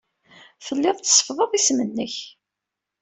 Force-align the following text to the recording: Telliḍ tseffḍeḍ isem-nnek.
Telliḍ 0.65 0.97
tseffḍeḍ 0.99 1.51
isem-nnek. 1.53 2.15